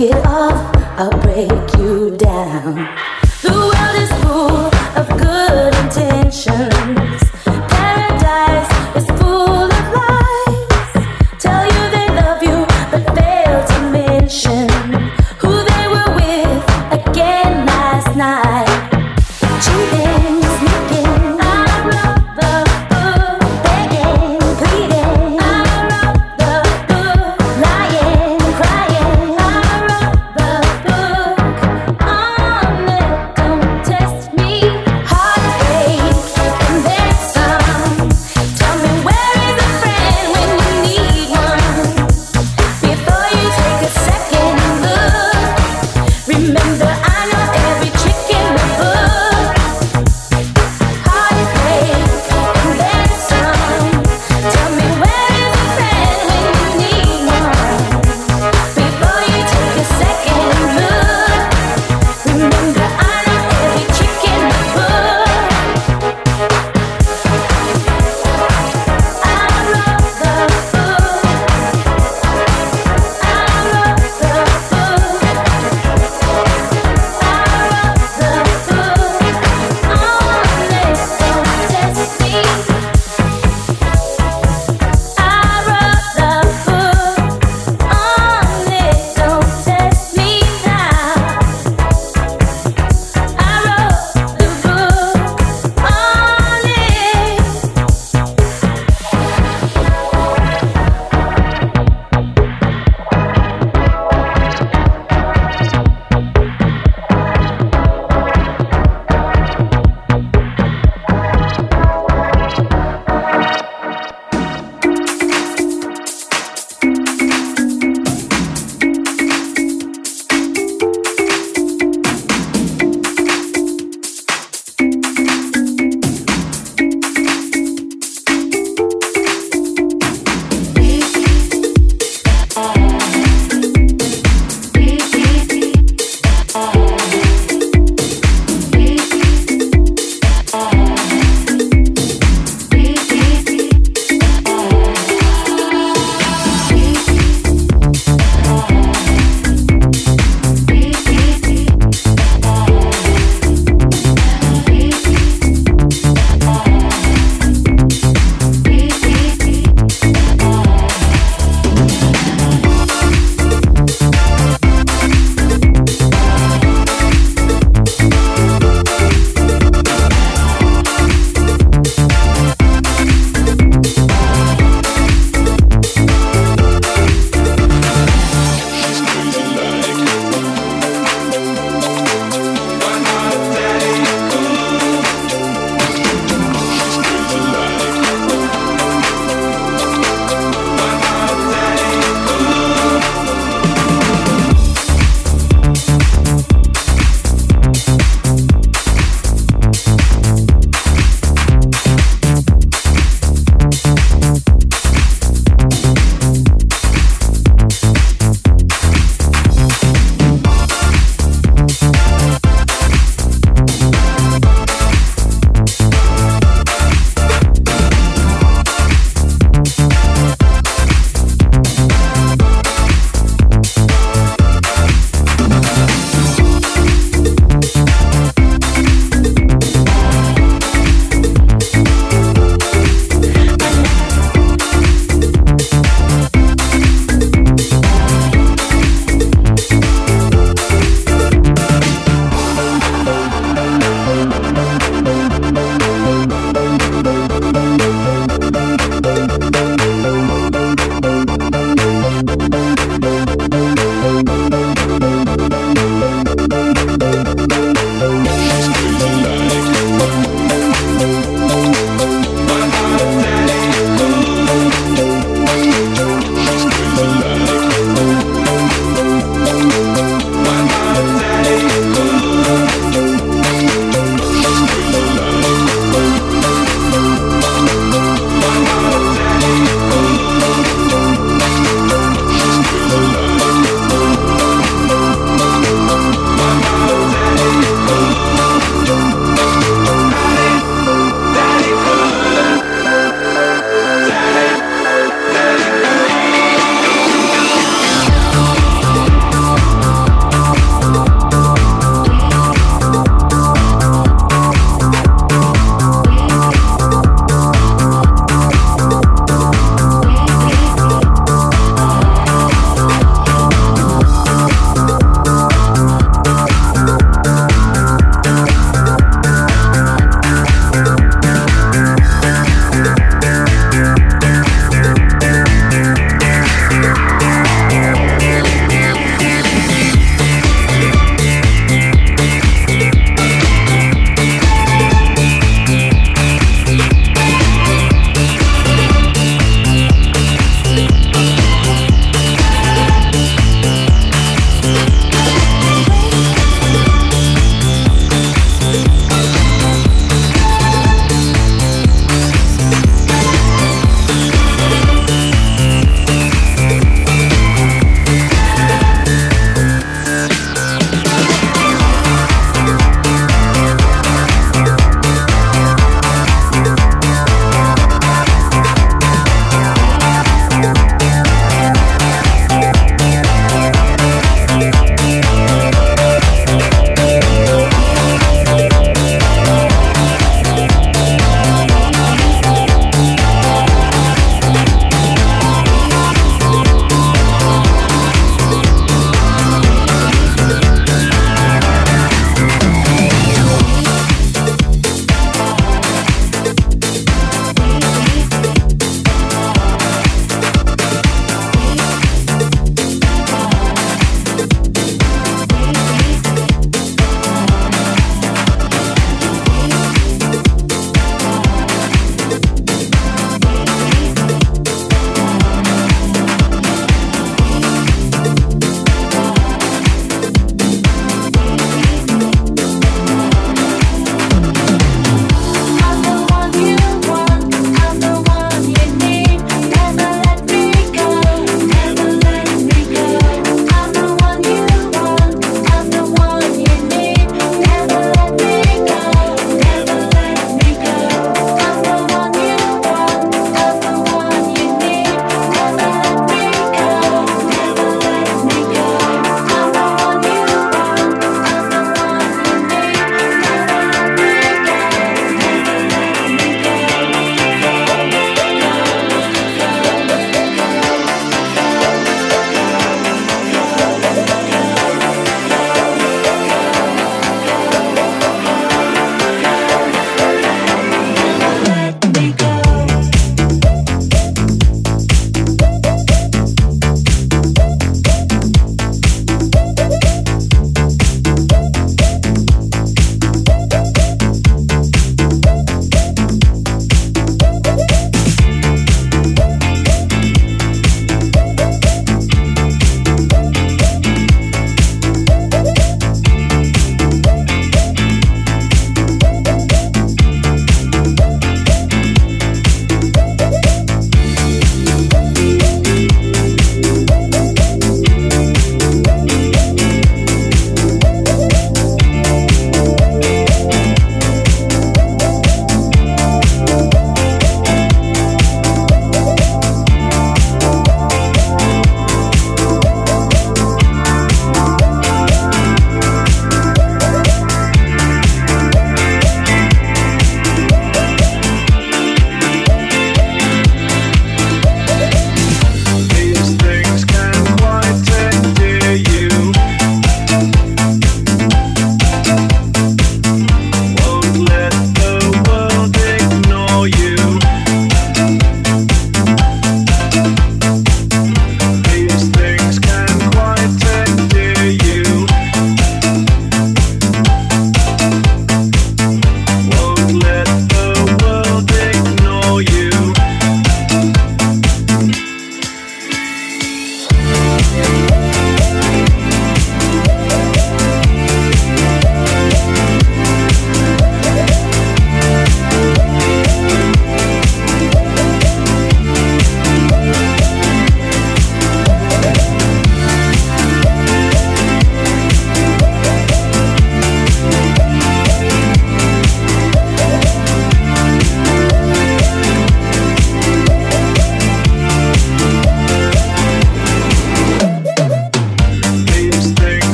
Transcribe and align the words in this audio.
it 0.00 0.26
off, 0.26 0.74
I'll 0.98 1.10
break 1.20 1.50
you 1.78 2.16
down. 2.16 2.99